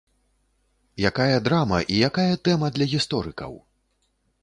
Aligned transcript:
Якая 1.09 1.37
драма 1.49 1.79
і 1.85 1.95
якая 2.09 2.33
тэма 2.49 2.67
для 2.79 2.85
гісторыкаў! 2.97 3.51